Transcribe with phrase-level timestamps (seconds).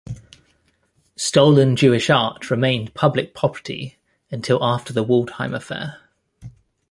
[1.15, 3.99] Stolen Jewish art remained public property
[4.31, 5.99] until after the Waldheim affair.